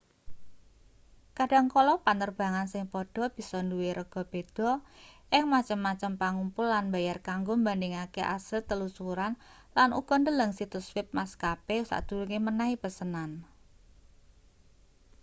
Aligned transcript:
kadhangkala 1.37 1.93
panerbangan 2.05 2.67
sing 2.73 2.83
padha 2.93 3.25
bisa 3.37 3.57
duwe 3.71 3.89
rega 3.99 4.21
beda 4.33 4.69
ing 5.37 5.45
macem-macem 5.53 6.11
pangumpul 6.21 6.65
lan 6.73 6.83
mbayar 6.89 7.17
kanggo 7.29 7.53
mbandhingake 7.61 8.23
asil 8.35 8.59
telusuran 8.69 9.33
lan 9.77 9.89
uga 9.99 10.15
ndeleng 10.21 10.51
situs 10.57 10.85
web 10.95 11.07
maskape 11.17 11.77
sadurunge 11.89 12.37
menehi 12.47 12.75
pesenan 12.83 13.31